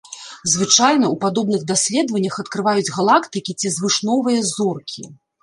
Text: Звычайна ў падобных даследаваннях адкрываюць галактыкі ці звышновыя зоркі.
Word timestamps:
Звычайна 0.51 1.05
ў 1.09 1.11
падобных 1.23 1.65
даследаваннях 1.71 2.39
адкрываюць 2.45 2.93
галактыкі 2.97 3.57
ці 3.59 3.73
звышновыя 3.77 4.41
зоркі. 4.55 5.01